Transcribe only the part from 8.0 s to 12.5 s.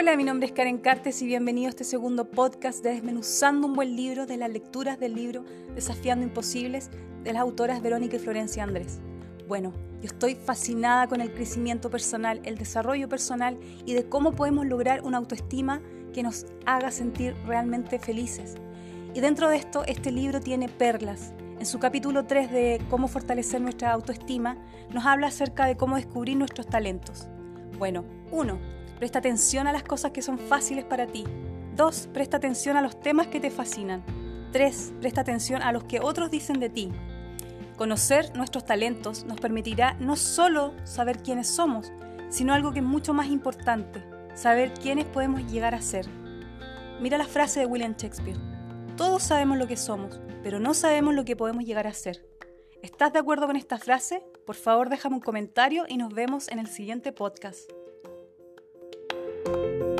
y Florencia Andrés. Bueno, yo estoy fascinada con el crecimiento personal,